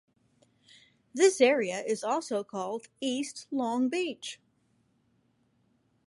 [1.13, 4.39] This area is also called East Long Beach.